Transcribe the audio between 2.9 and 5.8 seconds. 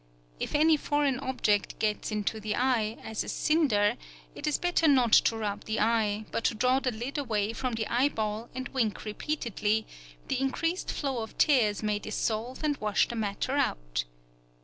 as a cinder, it is better not to rub the